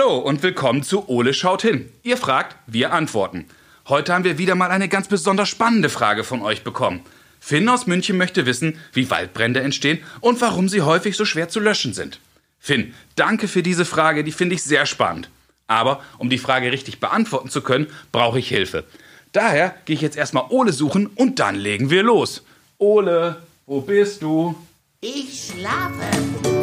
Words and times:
Hallo 0.00 0.16
und 0.16 0.42
willkommen 0.42 0.82
zu 0.82 1.10
Ole 1.10 1.34
schaut 1.34 1.60
hin. 1.60 1.92
Ihr 2.02 2.16
fragt, 2.16 2.56
wir 2.66 2.94
antworten. 2.94 3.44
Heute 3.86 4.14
haben 4.14 4.24
wir 4.24 4.38
wieder 4.38 4.54
mal 4.54 4.70
eine 4.70 4.88
ganz 4.88 5.08
besonders 5.08 5.50
spannende 5.50 5.90
Frage 5.90 6.24
von 6.24 6.40
euch 6.40 6.64
bekommen. 6.64 7.00
Finn 7.38 7.68
aus 7.68 7.86
München 7.86 8.16
möchte 8.16 8.46
wissen, 8.46 8.78
wie 8.94 9.10
Waldbrände 9.10 9.60
entstehen 9.60 9.98
und 10.20 10.40
warum 10.40 10.70
sie 10.70 10.80
häufig 10.80 11.18
so 11.18 11.26
schwer 11.26 11.50
zu 11.50 11.60
löschen 11.60 11.92
sind. 11.92 12.18
Finn, 12.58 12.94
danke 13.14 13.46
für 13.46 13.62
diese 13.62 13.84
Frage, 13.84 14.24
die 14.24 14.32
finde 14.32 14.54
ich 14.54 14.62
sehr 14.62 14.86
spannend. 14.86 15.28
Aber 15.66 16.02
um 16.16 16.30
die 16.30 16.38
Frage 16.38 16.72
richtig 16.72 16.98
beantworten 16.98 17.50
zu 17.50 17.60
können, 17.60 17.86
brauche 18.10 18.38
ich 18.38 18.48
Hilfe. 18.48 18.84
Daher 19.32 19.74
gehe 19.84 19.96
ich 19.96 20.02
jetzt 20.02 20.16
erstmal 20.16 20.46
Ole 20.48 20.72
suchen 20.72 21.08
und 21.08 21.40
dann 21.40 21.56
legen 21.56 21.90
wir 21.90 22.02
los. 22.02 22.42
Ole, 22.78 23.36
wo 23.66 23.82
bist 23.82 24.22
du? 24.22 24.54
Ich 25.02 25.52
schlafe. 25.52 26.59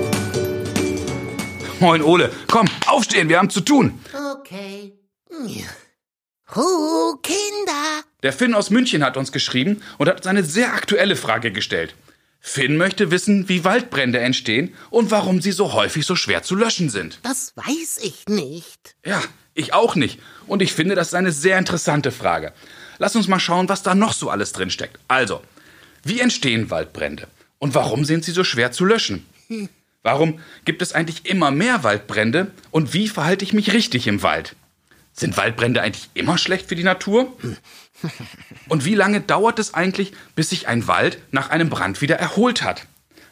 Moin 1.79 2.01
Ole, 2.01 2.31
komm, 2.47 2.67
aufstehen, 2.87 3.29
wir 3.29 3.37
haben 3.37 3.49
zu 3.49 3.61
tun. 3.61 3.99
Okay. 4.33 4.93
Huh, 6.55 7.17
Kinder. 7.21 8.03
Der 8.23 8.33
Finn 8.33 8.55
aus 8.55 8.69
München 8.69 9.03
hat 9.03 9.17
uns 9.17 9.31
geschrieben 9.31 9.81
und 9.97 10.07
hat 10.07 10.17
uns 10.17 10.27
eine 10.27 10.43
sehr 10.43 10.73
aktuelle 10.73 11.15
Frage 11.15 11.51
gestellt. 11.51 11.93
Finn 12.39 12.77
möchte 12.77 13.11
wissen, 13.11 13.49
wie 13.49 13.63
Waldbrände 13.63 14.19
entstehen 14.19 14.73
und 14.89 15.11
warum 15.11 15.41
sie 15.41 15.51
so 15.51 15.73
häufig 15.73 16.05
so 16.05 16.15
schwer 16.15 16.43
zu 16.43 16.55
löschen 16.55 16.89
sind. 16.89 17.19
Das 17.23 17.53
weiß 17.55 17.99
ich 18.01 18.27
nicht. 18.27 18.95
Ja, 19.05 19.21
ich 19.53 19.73
auch 19.73 19.95
nicht. 19.95 20.19
Und 20.47 20.61
ich 20.61 20.73
finde, 20.73 20.95
das 20.95 21.09
ist 21.09 21.13
eine 21.13 21.31
sehr 21.31 21.59
interessante 21.59 22.11
Frage. 22.11 22.53
Lass 22.97 23.15
uns 23.15 23.27
mal 23.27 23.39
schauen, 23.39 23.69
was 23.69 23.83
da 23.83 23.93
noch 23.93 24.13
so 24.13 24.29
alles 24.29 24.53
drin 24.53 24.69
steckt. 24.71 24.97
Also, 25.07 25.41
wie 26.03 26.21
entstehen 26.21 26.71
Waldbrände? 26.71 27.27
Und 27.59 27.75
warum 27.75 28.05
sind 28.05 28.23
sie 28.23 28.31
so 28.31 28.43
schwer 28.43 28.71
zu 28.71 28.85
löschen? 28.85 29.25
Warum 30.07 30.39
gibt 30.63 30.81
es 30.81 30.93
eigentlich 30.93 31.25
immer 31.25 31.51
mehr 31.51 31.83
Waldbrände? 31.83 32.51
Und 32.71 32.93
wie 32.93 33.09
verhalte 33.09 33.43
ich 33.43 33.51
mich 33.51 33.73
richtig 33.73 34.07
im 34.07 34.23
Wald? 34.23 34.55
Sind 35.11 35.35
Waldbrände 35.35 35.81
eigentlich 35.81 36.09
immer 36.13 36.37
schlecht 36.37 36.69
für 36.69 36.77
die 36.77 36.85
Natur? 36.85 37.35
Und 38.69 38.85
wie 38.85 38.95
lange 38.95 39.19
dauert 39.19 39.59
es 39.59 39.73
eigentlich, 39.73 40.13
bis 40.33 40.51
sich 40.51 40.69
ein 40.69 40.87
Wald 40.87 41.17
nach 41.31 41.49
einem 41.49 41.69
Brand 41.69 41.99
wieder 41.99 42.15
erholt 42.15 42.63
hat? 42.63 42.85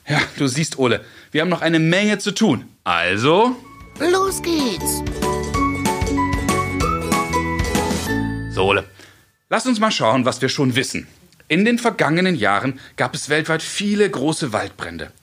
Ja, 0.06 0.22
du 0.38 0.48
siehst, 0.48 0.78
Ole, 0.78 1.00
wir 1.31 1.40
haben 1.40 1.48
noch 1.48 1.62
eine 1.62 1.80
Menge 1.80 2.18
zu 2.18 2.31
tun. 2.31 2.66
Also. 2.84 3.56
Los 3.98 4.42
geht's. 4.42 5.02
So, 8.53 8.66
Ole, 8.66 8.84
lass 9.48 9.66
uns 9.66 9.80
mal 9.80 9.92
schauen, 9.92 10.26
was 10.26 10.42
wir 10.42 10.50
schon 10.50 10.76
wissen. 10.76 11.08
In 11.48 11.64
den 11.64 11.80
vergangenen 11.80 12.36
Jahren 12.36 12.81
gab 12.98 13.16
es 13.16 13.30
weltweit 13.30 13.64
viele 13.64 14.09
große 14.09 14.52
Waldbrände. 14.52 15.14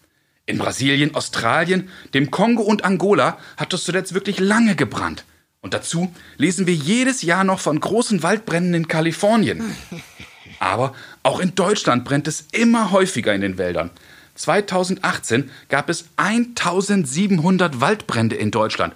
In 0.53 0.59
Brasilien, 0.59 1.15
Australien, 1.15 1.89
dem 2.13 2.31
Kongo 2.31 2.63
und 2.63 2.85
Angola 2.85 3.39
hat 3.57 3.73
es 3.73 3.85
zuletzt 3.85 4.13
wirklich 4.13 4.39
lange 4.39 4.77
gebrannt. 4.77 5.25
Und 5.63 5.73
dazu 5.73 6.13
lesen 6.37 6.67
wir 6.67 6.75
jedes 6.75 7.23
Jahr 7.23 7.43
noch 7.43 7.59
von 7.59 7.81
großen 7.81 8.23
Waldbränden 8.23 8.75
in 8.75 8.87
Kalifornien. 8.87 9.75
Aber 10.59 10.95
auch 11.23 11.41
in 11.41 11.55
Deutschland 11.55 12.05
brennt 12.05 12.29
es 12.29 12.45
immer 12.53 12.91
häufiger 12.91 13.35
in 13.35 13.41
den 13.41 13.57
Wäldern. 13.57 13.89
2018 14.35 15.51
gab 15.71 15.89
es 15.89 16.05
1700 16.17 17.81
Waldbrände 17.81 18.37
in 18.37 18.51
Deutschland. 18.51 18.95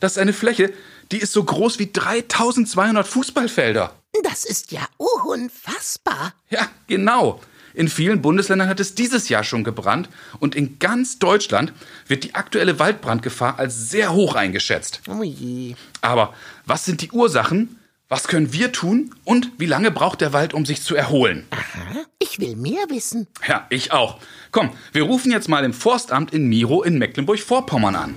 Das 0.00 0.12
ist 0.12 0.18
eine 0.18 0.32
Fläche, 0.32 0.72
die 1.12 1.18
ist 1.18 1.32
so 1.32 1.44
groß 1.44 1.78
wie 1.78 1.92
3200 1.92 3.06
Fußballfelder. 3.06 3.94
Das 4.24 4.44
ist 4.44 4.72
ja 4.72 4.80
unfassbar. 4.96 6.34
Ja, 6.50 6.68
genau. 6.88 7.40
In 7.76 7.88
vielen 7.88 8.22
Bundesländern 8.22 8.70
hat 8.70 8.80
es 8.80 8.94
dieses 8.94 9.28
Jahr 9.28 9.44
schon 9.44 9.62
gebrannt 9.62 10.08
und 10.38 10.54
in 10.54 10.78
ganz 10.78 11.18
Deutschland 11.18 11.74
wird 12.08 12.24
die 12.24 12.34
aktuelle 12.34 12.78
Waldbrandgefahr 12.78 13.58
als 13.58 13.90
sehr 13.90 14.14
hoch 14.14 14.34
eingeschätzt. 14.34 15.02
Oh 15.06 15.22
je. 15.22 15.74
Aber 16.00 16.32
was 16.64 16.86
sind 16.86 17.02
die 17.02 17.10
Ursachen? 17.10 17.78
Was 18.08 18.28
können 18.28 18.54
wir 18.54 18.72
tun? 18.72 19.14
Und 19.24 19.50
wie 19.58 19.66
lange 19.66 19.90
braucht 19.90 20.22
der 20.22 20.32
Wald, 20.32 20.54
um 20.54 20.64
sich 20.64 20.80
zu 20.80 20.96
erholen? 20.96 21.44
Aha, 21.50 22.06
ich 22.18 22.40
will 22.40 22.56
mehr 22.56 22.86
wissen. 22.88 23.26
Ja, 23.46 23.66
ich 23.68 23.92
auch. 23.92 24.20
Komm, 24.52 24.70
wir 24.92 25.02
rufen 25.02 25.30
jetzt 25.30 25.50
mal 25.50 25.62
im 25.62 25.74
Forstamt 25.74 26.32
in 26.32 26.46
Miro 26.46 26.82
in 26.82 26.96
Mecklenburg-Vorpommern 26.96 27.94
an. 27.94 28.16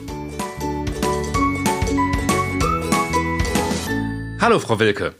Hallo, 4.39 4.59
Frau 4.59 4.79
Wilke. 4.79 5.16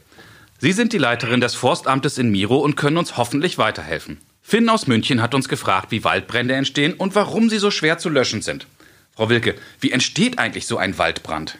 Sie 0.56 0.72
sind 0.72 0.94
die 0.94 0.98
Leiterin 0.98 1.42
des 1.42 1.54
Forstamtes 1.54 2.16
in 2.16 2.30
Miro 2.30 2.56
und 2.56 2.76
können 2.76 2.96
uns 2.96 3.18
hoffentlich 3.18 3.58
weiterhelfen. 3.58 4.18
Finn 4.42 4.68
aus 4.68 4.86
München 4.86 5.22
hat 5.22 5.34
uns 5.34 5.48
gefragt, 5.48 5.90
wie 5.90 6.04
Waldbrände 6.04 6.54
entstehen 6.54 6.94
und 6.94 7.14
warum 7.14 7.48
sie 7.48 7.58
so 7.58 7.70
schwer 7.70 7.98
zu 7.98 8.08
löschen 8.08 8.42
sind. 8.42 8.66
Frau 9.14 9.28
Wilke, 9.28 9.54
wie 9.80 9.92
entsteht 9.92 10.38
eigentlich 10.38 10.66
so 10.66 10.78
ein 10.78 10.98
Waldbrand? 10.98 11.58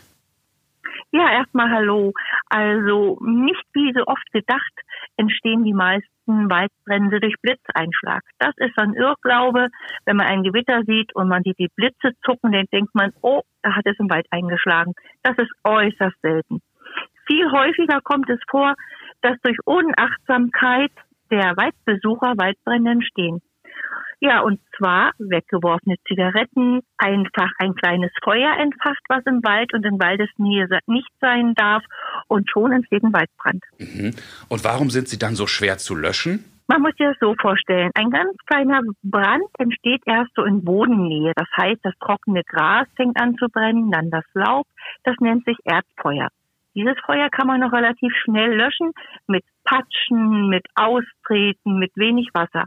Ja, 1.13 1.31
erstmal 1.31 1.71
hallo. 1.71 2.13
Also 2.47 3.19
nicht 3.23 3.65
wie 3.73 3.93
so 3.93 4.07
oft 4.07 4.33
gedacht 4.33 4.73
entstehen 5.17 5.65
die 5.65 5.75
meisten 5.75 6.49
Waldbrände 6.49 7.21
durch 7.21 7.35
Blitzeinschlag. 7.43 8.23
Das 8.39 8.55
ist 8.57 8.79
ein 8.79 8.95
Irrglaube. 8.95 9.69
Wenn 10.07 10.17
man 10.17 10.27
ein 10.27 10.43
Gewitter 10.43 10.83
sieht 10.87 11.15
und 11.15 11.29
man 11.29 11.43
sieht 11.43 11.59
die 11.59 11.71
Blitze 11.75 12.13
zucken, 12.25 12.53
dann 12.53 12.67
denkt 12.73 12.95
man, 12.95 13.13
oh, 13.21 13.43
da 13.63 13.75
hat 13.75 13.87
es 13.87 13.99
im 13.99 14.09
Wald 14.09 14.27
eingeschlagen. 14.31 14.95
Das 15.23 15.37
ist 15.39 15.51
äußerst 15.65 16.17
selten. 16.23 16.63
Viel 17.27 17.51
häufiger 17.51 18.01
kommt 18.03 18.31
es 18.31 18.41
vor, 18.51 18.75
dass 19.21 19.37
durch 19.43 19.59
Unachtsamkeit 19.65 20.93
der 21.31 21.57
Waldbesucher 21.57 22.35
Waldbrände 22.37 22.91
entstehen. 22.93 23.41
Ja, 24.23 24.41
und 24.41 24.61
zwar 24.77 25.13
weggeworfene 25.19 25.97
Zigaretten, 26.07 26.81
einfach 26.99 27.51
ein 27.59 27.75
kleines 27.75 28.11
Feuer 28.23 28.55
entfacht, 28.59 29.03
was 29.09 29.25
im 29.25 29.43
Wald 29.43 29.73
und 29.73 29.85
in 29.87 29.99
Waldesnähe 29.99 30.69
nicht 30.87 31.11
sein 31.23 31.55
darf 31.55 31.83
und 32.29 32.51
schon 32.51 32.73
entsteht 32.73 33.03
ein 33.03 33.15
Waldbrand. 33.15 33.65
Mhm. 33.79 34.15
Und 34.51 34.63
warum 34.63 34.91
sind 34.91 35.09
sie 35.09 35.19
dann 35.19 35.35
so 35.35 35.47
schwer 35.47 35.79
zu 35.79 35.95
löschen? 35.95 36.45
Man 36.67 36.83
muss 36.83 36.93
sich 36.99 37.07
das 37.07 37.17
so 37.19 37.35
vorstellen. 37.41 37.91
Ein 37.95 38.11
ganz 38.11 38.37
kleiner 38.47 38.83
Brand 39.03 39.43
entsteht 39.59 40.03
erst 40.07 40.31
so 40.37 40.45
in 40.45 40.65
Bodennähe. 40.65 41.33
Das 41.35 41.49
heißt, 41.57 41.81
das 41.83 41.95
trockene 41.99 42.45
Gras 42.45 42.87
fängt 42.95 43.21
an 43.21 43.37
zu 43.39 43.49
brennen, 43.49 43.91
dann 43.91 44.11
das 44.11 44.25
Laub. 44.35 44.67
Das 45.03 45.17
nennt 45.19 45.45
sich 45.47 45.57
Erdfeuer. 45.65 46.29
Dieses 46.75 46.95
Feuer 47.05 47.29
kann 47.31 47.49
man 47.49 47.61
noch 47.61 47.73
relativ 47.73 48.13
schnell 48.23 48.55
löschen 48.55 48.93
mit 49.27 49.43
Patschen, 49.71 50.49
mit 50.49 50.67
Austreten, 50.75 51.79
mit 51.79 51.93
wenig 51.95 52.29
Wasser. 52.35 52.65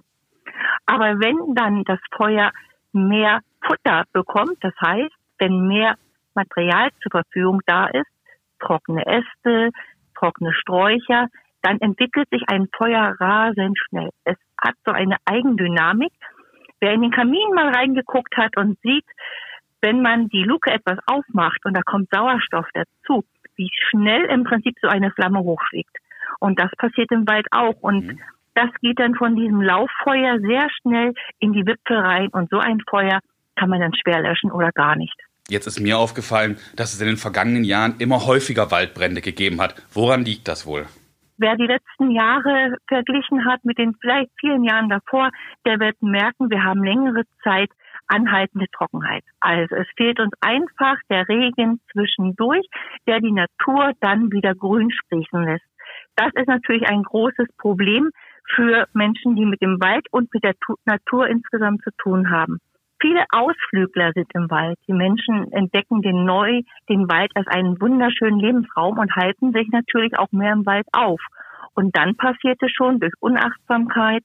Aber 0.86 1.19
wenn 1.19 1.53
dann 1.53 1.84
das 1.84 2.00
Feuer 2.16 2.52
mehr 2.94 3.41
Futter 3.62 4.03
bekommt, 4.14 4.58
das 4.62 4.74
heißt, 4.81 5.13
wenn 5.38 5.68
mehr 5.68 5.96
Material 6.34 6.90
zur 7.02 7.12
Verfügung 7.12 7.62
da 7.66 7.88
ist, 7.88 8.09
trockene 8.59 9.06
Äste, 9.06 9.72
trockene 10.18 10.53
Sträucher, 10.53 11.28
dann 11.62 11.80
entwickelt 11.80 12.30
sich 12.30 12.44
ein 12.47 12.68
Feuer 12.75 13.16
rasend 13.19 13.78
schnell. 13.78 14.09
Es 14.24 14.38
hat 14.58 14.75
so 14.86 14.92
eine 14.92 15.18
Eigendynamik. 15.25 16.13
Wer 16.80 16.94
in 16.94 17.02
den 17.02 17.12
Kamin 17.12 17.53
mal 17.53 17.74
reingeguckt 17.74 18.36
hat 18.38 18.56
und 18.58 18.80
sieht, 18.81 19.06
wenn 19.81 20.02
man 20.02 20.30
die 20.30 20.44
Luke 20.44 20.72
etwas 20.72 21.00
aufmacht 21.06 21.66
und 21.66 21.75
da 21.75 21.81
kommt 21.81 22.09
Sauerstoff 22.12 22.68
dazu, 22.74 23.25
wie 23.56 23.69
schnell 23.90 24.24
im 24.25 24.46
Prinzip 24.46 24.75
so 24.81 24.88
eine 24.88 25.12
Flamme 25.12 25.40
hochschlägt. 25.40 25.97
Und 26.40 26.60
das 26.60 26.72
passiert 26.78 27.12
im 27.12 27.28
Wald 27.28 27.48
auch. 27.52 27.76
Und 27.82 28.08
mhm. 28.08 28.20
das 28.56 28.70
geht 28.82 29.00
dann 29.00 29.16
von 29.16 29.36
diesem 29.36 29.62
Lauffeuer 29.62 30.40
sehr 30.40 30.68
schnell 30.82 31.14
in 31.40 31.54
die 31.54 31.66
Wipfel 31.66 31.98
rein. 31.98 32.30
Und 32.30 32.50
so 32.50 32.60
ein 32.60 32.82
Feuer 32.90 33.20
kann 33.56 33.70
man 33.70 33.80
dann 33.80 33.94
schwer 33.94 34.22
löschen 34.22 34.52
oder 34.52 34.72
gar 34.72 34.96
nicht. 34.96 35.16
Jetzt 35.50 35.68
ist 35.68 35.80
mir 35.80 35.98
aufgefallen, 35.98 36.58
dass 36.76 36.94
es 36.94 37.02
in 37.02 37.08
den 37.08 37.18
vergangenen 37.18 37.66
Jahren 37.66 37.96
immer 38.00 38.26
häufiger 38.26 38.72
Waldbrände 38.72 39.22
gegeben 39.22 39.62
hat. 39.62 39.75
Woran 39.94 40.24
liegt 40.24 40.48
das 40.48 40.66
wohl? 40.66 40.86
Wer 41.38 41.56
die 41.57 41.68
letzten 41.68 42.12
Jahre 42.12 42.78
verglichen 42.88 43.46
hat 43.46 43.66
mit 43.66 43.78
den 43.78 43.96
vielleicht 44.00 44.31
vielen 44.40 44.63
Jahren 44.63 44.88
davor, 44.88 45.31
der 45.66 45.80
wird 45.80 46.02
merken, 46.02 46.50
wir 46.50 46.63
haben 46.63 46.84
längere 46.84 47.24
Zeit 47.44 47.69
anhaltende 48.07 48.68
Trockenheit. 48.72 49.24
Also 49.40 49.75
es 49.75 49.88
fehlt 49.98 50.19
uns 50.19 50.31
einfach 50.42 50.96
der 51.10 51.28
Regen 51.28 51.81
zwischendurch, 51.92 52.66
der 53.07 53.19
die 53.19 53.31
Natur 53.31 53.92
dann 54.00 54.31
wieder 54.31 54.54
grün 54.56 54.92
sprießen 54.92 55.44
lässt. 55.44 55.66
Das 56.15 56.31
ist 56.36 56.48
natürlich 56.48 56.88
ein 56.88 57.04
großes 57.04 57.48
Problem 57.57 58.12
für 58.56 58.88
Menschen, 58.94 59.36
die 59.36 59.45
mit 59.45 59.62
dem 59.62 59.80
Wald 59.81 60.06
und 60.12 60.33
mit 60.33 60.44
der 60.44 60.54
Natur 60.86 61.27
insgesamt 61.27 61.81
zu 61.83 61.89
tun 61.98 62.30
haben. 62.30 62.60
Viele 63.01 63.25
Ausflügler 63.31 64.12
sind 64.13 64.27
im 64.33 64.50
Wald. 64.50 64.77
Die 64.88 64.94
Menschen 64.94 65.51
entdecken 65.51 66.01
den 66.01 66.24
neu, 66.24 66.62
den 66.88 67.10
Wald 67.10 67.31
als 67.36 67.48
einen 67.48 67.81
wunderschönen 67.81 68.39
Lebensraum 68.39 68.98
und 68.98 69.15
halten 69.15 69.51
sich 69.51 69.68
natürlich 69.71 70.18
auch 70.18 70.31
mehr 70.31 70.54
im 70.54 70.65
Wald 70.65 70.88
auf. 70.94 71.19
Und 71.75 71.98
dann 71.98 72.16
passiert 72.16 72.62
es 72.62 72.71
schon 72.71 73.00
durch 73.00 73.13
Unachtsamkeit, 73.19 74.24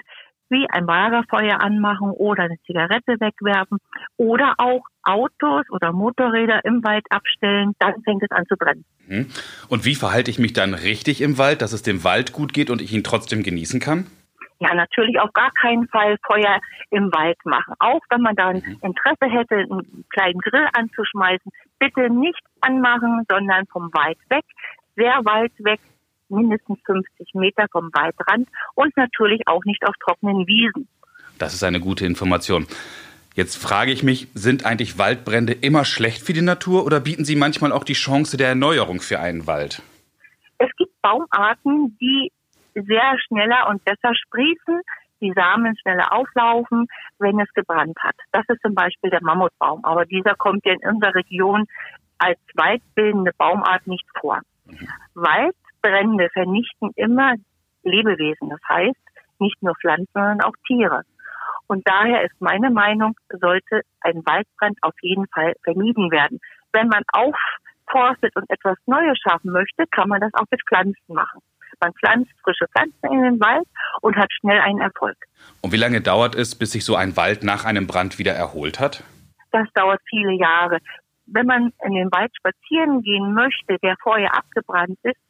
wie 0.50 0.67
ein 0.71 0.87
Lagerfeuer 0.87 1.61
anmachen 1.61 2.11
oder 2.11 2.45
eine 2.45 2.59
Zigarette 2.67 3.21
wegwerfen 3.21 3.79
oder 4.17 4.55
auch 4.59 4.83
Autos 5.03 5.65
oder 5.71 5.93
Motorräder 5.93 6.65
im 6.65 6.83
Wald 6.85 7.05
abstellen, 7.11 7.73
dann 7.79 8.03
fängt 8.03 8.23
es 8.23 8.31
an 8.31 8.47
zu 8.47 8.56
brennen. 8.56 8.85
Mhm. 9.06 9.27
Und 9.69 9.85
wie 9.85 9.95
verhalte 9.95 10.31
ich 10.31 10.39
mich 10.39 10.53
dann 10.53 10.75
richtig 10.75 11.21
im 11.21 11.39
Wald, 11.39 11.62
dass 11.62 11.73
es 11.73 11.83
dem 11.83 12.05
Wald 12.05 12.33
gut 12.33 12.53
geht 12.53 12.71
und 12.71 12.83
ich 12.83 12.93
ihn 12.93 13.05
trotzdem 13.05 13.43
genießen 13.43 13.81
kann? 13.81 14.06
Ja, 14.61 14.75
natürlich 14.75 15.21
auf 15.21 15.33
gar 15.33 15.50
keinen 15.53 15.87
Fall 15.89 16.17
Feuer 16.27 16.59
im 16.91 17.12
Wald 17.12 17.39
machen. 17.44 17.75
Auch 17.79 18.01
wenn 18.11 18.23
man 18.23 18.35
da 18.35 18.49
ein 18.49 18.62
Interesse 18.83 19.27
hätte, 19.27 19.55
einen 19.55 20.05
kleinen 20.11 20.41
Grill 20.41 20.67
anzuschmeißen, 20.73 21.53
bitte 21.79 22.11
nicht 22.11 22.43
anmachen, 22.61 23.25
sondern 23.31 23.67
vom 23.67 23.91
Wald 23.93 24.19
weg, 24.31 24.44
sehr 24.97 25.21
weit 25.25 25.53
weg, 25.59 25.81
mindestens 26.31 26.79
50 26.85 27.35
Meter 27.35 27.67
vom 27.71 27.91
Waldrand 27.93 28.49
und 28.75 28.97
natürlich 28.97 29.47
auch 29.47 29.65
nicht 29.65 29.87
auf 29.87 29.95
trockenen 30.05 30.47
Wiesen. 30.47 30.89
Das 31.39 31.55
ist 31.55 31.63
eine 31.63 31.81
gute 31.81 32.07
Information. 32.07 32.67
Jetzt 33.35 33.57
frage 33.57 33.93
ich 33.93 34.03
mich, 34.03 34.29
sind 34.35 34.67
eigentlich 34.67 34.99
Waldbrände 34.99 35.53
immer 35.53 35.85
schlecht 35.85 36.23
für 36.23 36.33
die 36.33 36.43
Natur 36.43 36.85
oder 36.85 36.99
bieten 36.99 37.25
sie 37.25 37.37
manchmal 37.37 37.71
auch 37.71 37.85
die 37.85 37.93
Chance 37.93 38.37
der 38.37 38.49
Erneuerung 38.49 39.01
für 39.01 39.21
einen 39.21 39.47
Wald? 39.47 39.81
Es 40.59 40.71
gibt 40.77 40.91
Baumarten, 41.03 41.97
die 42.01 42.33
sehr 42.75 43.17
schneller 43.27 43.69
und 43.69 43.85
besser 43.85 44.13
sprießen, 44.15 44.81
die 45.21 45.33
Samen 45.35 45.77
schneller 45.79 46.13
auflaufen, 46.13 46.87
wenn 47.19 47.39
es 47.41 47.53
gebrannt 47.55 47.97
hat. 48.01 48.17
Das 48.33 48.45
ist 48.49 48.61
zum 48.63 48.75
Beispiel 48.75 49.11
der 49.11 49.23
Mammutbaum, 49.23 49.85
aber 49.85 50.05
dieser 50.05 50.35
kommt 50.35 50.65
ja 50.65 50.73
in 50.73 50.89
unserer 50.89 51.15
Region 51.15 51.67
als 52.19 52.39
waldbildende 52.55 53.33
Baumart 53.39 53.87
nicht 53.87 54.07
vor. 54.21 54.41
Waldbrände 55.83 56.29
vernichten 56.33 56.91
immer 56.97 57.35
Lebewesen, 57.83 58.51
das 58.51 58.61
heißt 58.69 58.97
nicht 59.39 59.63
nur 59.63 59.75
Pflanzen, 59.77 60.09
sondern 60.13 60.41
auch 60.43 60.55
Tiere. 60.67 61.03
Und 61.69 61.87
daher 61.87 62.25
ist 62.25 62.41
meine 62.41 62.71
Meinung, 62.71 63.15
sollte 63.29 63.83
ein 64.01 64.25
Waldbrand 64.25 64.79
auf 64.83 64.95
jeden 65.03 65.27
Fall 65.29 65.55
vermieden 65.63 66.11
werden. 66.11 66.41
Wenn 66.73 66.89
man 66.89 67.03
aufforstet 67.13 68.35
und 68.37 68.51
etwas 68.51 68.77
Neues 68.87 69.19
schaffen 69.19 69.53
möchte, 69.53 69.85
kann 69.91 70.09
man 70.09 70.21
das 70.21 70.33
auch 70.35 70.47
mit 70.51 70.61
Pflanzen 70.67 71.15
machen. 71.15 71.41
Man 71.81 71.93
pflanzt 71.93 72.33
frische 72.43 72.67
Pflanzen 72.73 73.13
in 73.13 73.23
den 73.23 73.41
Wald 73.41 73.67
und 74.01 74.17
hat 74.17 74.33
schnell 74.33 74.59
einen 74.61 74.81
Erfolg. 74.81 75.17
Und 75.61 75.73
wie 75.73 75.77
lange 75.77 76.01
dauert 76.01 76.35
es, 76.35 76.59
bis 76.59 76.73
sich 76.73 76.85
so 76.85 76.97
ein 76.97 77.17
Wald 77.17 77.45
nach 77.45 77.65
einem 77.65 77.87
Brand 77.87 78.19
wieder 78.19 78.33
erholt 78.33 78.81
hat? 78.81 79.05
Das 79.53 79.69
dauert 79.75 80.01
viele 80.09 80.33
Jahre. 80.33 80.79
Wenn 81.27 81.47
man 81.47 81.73
in 81.85 81.93
den 81.93 82.11
Wald 82.11 82.33
spazieren 82.37 83.03
gehen 83.03 83.35
möchte, 83.35 83.77
der 83.83 83.95
vorher 84.03 84.35
abgebrannt 84.35 84.99
ist, 85.03 85.21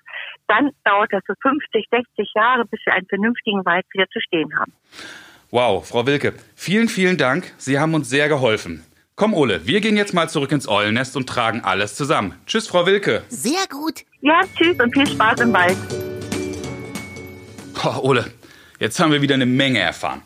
dann 0.49 0.71
dauert 0.85 1.12
das 1.12 1.23
so 1.27 1.35
50, 1.41 1.87
60 1.91 2.33
Jahre, 2.35 2.65
bis 2.67 2.81
wir 2.85 2.95
einen 2.95 3.06
vernünftigen 3.06 3.65
Wald 3.65 3.87
wieder 3.93 4.06
zu 4.09 4.21
stehen 4.21 4.59
haben. 4.59 4.73
Wow, 5.50 5.87
Frau 5.87 6.06
Wilke, 6.06 6.35
vielen, 6.56 6.89
vielen 6.89 7.17
Dank. 7.17 7.53
Sie 7.56 7.79
haben 7.79 7.95
uns 7.95 8.11
sehr 8.11 8.29
geholfen. 8.29 8.85
Komm, 9.15 9.35
Ole, 9.35 9.67
wir 9.67 9.81
gehen 9.81 9.97
jetzt 9.97 10.15
mal 10.15 10.29
zurück 10.29 10.53
ins 10.53 10.69
Eulennest 10.69 11.17
und 11.17 11.29
tragen 11.29 11.62
alles 11.62 11.97
zusammen. 11.97 12.35
Tschüss, 12.47 12.69
Frau 12.69 12.87
Wilke. 12.87 13.25
Sehr 13.29 13.67
gut. 13.69 14.05
Ja, 14.21 14.41
tschüss 14.56 14.79
und 14.79 14.93
viel 14.93 15.09
Spaß 15.09 15.41
im 15.41 15.53
Wald. 15.53 15.77
Boah, 17.75 18.05
Ole, 18.05 18.31
jetzt 18.79 19.00
haben 19.00 19.12
wir 19.12 19.23
wieder 19.23 19.35
eine 19.35 19.47
Menge 19.47 19.81
erfahren. 19.81 20.23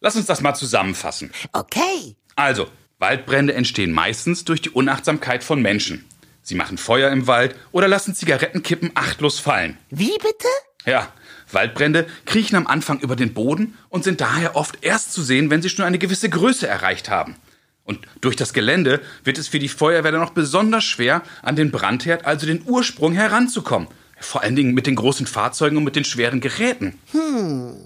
Lass 0.00 0.16
uns 0.16 0.26
das 0.26 0.40
mal 0.40 0.54
zusammenfassen. 0.54 1.32
Okay. 1.52 2.16
Also, 2.36 2.68
Waldbrände 2.98 3.54
entstehen 3.54 3.92
meistens 3.92 4.44
durch 4.44 4.62
die 4.62 4.70
Unachtsamkeit 4.70 5.44
von 5.44 5.60
Menschen. 5.60 6.04
Sie 6.48 6.54
machen 6.54 6.78
Feuer 6.78 7.10
im 7.10 7.26
Wald 7.26 7.54
oder 7.72 7.88
lassen 7.88 8.14
Zigarettenkippen 8.14 8.92
achtlos 8.94 9.38
fallen. 9.38 9.76
Wie 9.90 10.16
bitte? 10.16 10.48
Ja, 10.86 11.12
Waldbrände 11.52 12.06
kriechen 12.24 12.56
am 12.56 12.66
Anfang 12.66 13.00
über 13.00 13.16
den 13.16 13.34
Boden 13.34 13.76
und 13.90 14.02
sind 14.02 14.22
daher 14.22 14.56
oft 14.56 14.82
erst 14.82 15.12
zu 15.12 15.20
sehen, 15.22 15.50
wenn 15.50 15.60
sie 15.60 15.68
schon 15.68 15.84
eine 15.84 15.98
gewisse 15.98 16.30
Größe 16.30 16.66
erreicht 16.66 17.10
haben. 17.10 17.36
Und 17.84 18.00
durch 18.22 18.34
das 18.34 18.54
Gelände 18.54 19.02
wird 19.24 19.36
es 19.36 19.46
für 19.46 19.58
die 19.58 19.68
Feuerwehr 19.68 20.10
dann 20.10 20.22
noch 20.22 20.30
besonders 20.30 20.84
schwer, 20.84 21.20
an 21.42 21.54
den 21.54 21.70
Brandherd, 21.70 22.24
also 22.24 22.46
den 22.46 22.62
Ursprung, 22.64 23.12
heranzukommen. 23.12 23.88
Vor 24.18 24.42
allen 24.42 24.56
Dingen 24.56 24.72
mit 24.72 24.86
den 24.86 24.96
großen 24.96 25.26
Fahrzeugen 25.26 25.76
und 25.76 25.84
mit 25.84 25.96
den 25.96 26.04
schweren 26.04 26.40
Geräten. 26.40 26.98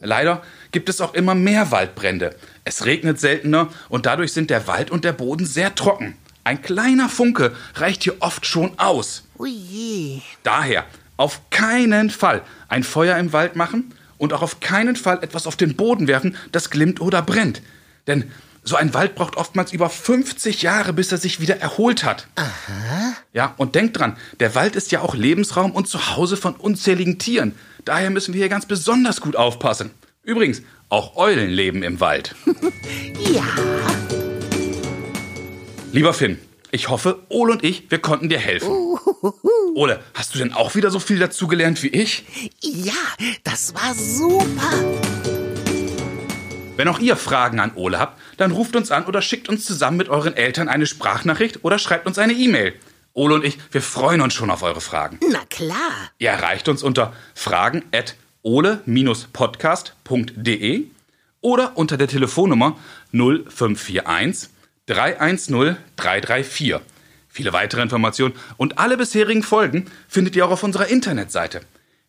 Leider 0.03 0.41
gibt 0.71 0.89
es 0.89 1.01
auch 1.01 1.15
immer 1.15 1.35
mehr 1.35 1.73
Waldbrände. 1.73 2.37
Es 2.65 2.85
regnet 2.85 3.19
seltener 3.19 3.71
und 3.89 4.07
dadurch 4.07 4.33
sind 4.33 4.51
der 4.51 4.69
Wald 4.69 4.93
und 4.93 5.05
der 5.05 5.13
Boden 5.13 5.47
sehr 5.47 5.75
trocken. 5.75 6.17
Ein 6.45 6.61
kleiner 6.63 7.09
Funke 7.09 7.55
reicht 7.75 8.03
hier 8.03 8.17
oft 8.21 8.47
schon 8.47 8.79
aus. 8.79 9.25
Ui. 9.39 10.23
Daher 10.43 10.85
auf 11.17 11.41
keinen 11.51 12.11
Fall 12.11 12.43
ein 12.69 12.83
Feuer 12.83 13.17
im 13.19 13.33
Wald 13.33 13.55
machen 13.55 13.95
und 14.19 14.33
auch 14.33 14.43
auf 14.43 14.61
keinen 14.61 14.97
Fall 14.97 15.23
etwas 15.23 15.47
auf 15.47 15.57
den 15.57 15.77
Boden 15.77 16.09
werfen, 16.09 16.37
das 16.51 16.71
glimmt 16.71 17.01
oder 17.01 17.23
brennt. 17.23 17.63
Denn 18.07 18.31
so 18.65 18.77
ein 18.77 18.95
Wald 18.95 19.15
braucht 19.15 19.37
oftmals 19.37 19.73
über 19.73 19.91
50 19.91 20.63
Jahre, 20.63 20.93
bis 20.93 21.11
er 21.11 21.19
sich 21.19 21.41
wieder 21.41 21.61
erholt 21.61 22.05
hat. 22.05 22.29
Aha. 22.37 23.15
Ja, 23.33 23.55
und 23.57 23.75
denkt 23.75 23.99
dran, 23.99 24.17
der 24.41 24.55
Wald 24.55 24.77
ist 24.77 24.93
ja 24.93 25.01
auch 25.01 25.15
Lebensraum 25.15 25.73
und 25.73 25.89
Zuhause 25.89 26.37
von 26.37 26.55
unzähligen 26.55 27.19
Tieren. 27.19 27.55
Daher 27.85 28.11
müssen 28.11 28.35
wir 28.35 28.39
hier 28.39 28.49
ganz 28.49 28.67
besonders 28.67 29.21
gut 29.21 29.35
aufpassen. 29.35 29.91
Übrigens, 30.23 30.63
auch 30.89 31.17
Eulen 31.17 31.51
leben 31.51 31.83
im 31.83 32.01
Wald. 32.01 32.35
Ja. 33.33 33.45
Lieber 35.93 36.13
Finn, 36.15 36.39
ich 36.71 36.89
hoffe, 36.89 37.19
Ole 37.29 37.53
und 37.53 37.63
ich, 37.63 37.91
wir 37.91 37.99
konnten 37.99 38.31
dir 38.31 38.39
helfen. 38.39 38.67
Ole, 39.75 40.01
hast 40.15 40.35
du 40.35 40.39
denn 40.39 40.55
auch 40.55 40.75
wieder 40.75 40.91
so 40.91 40.99
viel 40.99 41.19
dazugelernt 41.19 41.83
wie 41.83 41.89
ich? 41.89 42.25
Ja, 42.63 42.95
das 43.45 43.75
war 43.75 43.95
super. 43.95 44.73
Wenn 46.77 46.89
auch 46.89 46.99
ihr 46.99 47.17
Fragen 47.17 47.61
an 47.61 47.73
Ole 47.75 47.99
habt, 47.99 48.19
dann 48.39 48.53
ruft 48.53 48.75
uns 48.75 48.91
an 48.91 49.05
oder 49.05 49.21
schickt 49.21 49.51
uns 49.51 49.67
zusammen 49.67 49.99
mit 49.99 50.09
euren 50.09 50.35
Eltern 50.35 50.71
eine 50.71 50.87
Sprachnachricht 50.87 51.63
oder 51.63 51.79
schreibt 51.79 52.07
uns 52.07 52.17
eine 52.17 52.33
E-Mail. 52.33 52.73
Ole 53.13 53.35
und 53.35 53.45
ich, 53.45 53.59
wir 53.71 53.83
freuen 53.83 54.23
uns 54.23 54.33
schon 54.33 54.51
auf 54.51 54.63
eure 54.63 54.81
Fragen. 54.81 55.21
Na 55.31 55.41
klar. 55.51 55.77
Ihr 56.19 56.31
erreicht 56.31 56.71
uns 56.71 56.83
unter 56.83 57.13
fragen 57.35 57.85
at 57.93 58.17
ole-podcast.de 58.43 60.85
oder 61.43 61.77
unter 61.77 61.99
der 61.99 62.09
Telefonnummer 62.09 62.79
0541 63.13 64.52
310 64.87 65.77
334. 65.97 66.77
Viele 67.29 67.53
weitere 67.53 67.83
Informationen 67.83 68.35
und 68.57 68.79
alle 68.79 68.97
bisherigen 68.97 69.43
Folgen 69.43 69.91
findet 70.09 70.35
ihr 70.37 70.47
auch 70.47 70.51
auf 70.51 70.63
unserer 70.63 70.89
Internetseite 70.89 71.61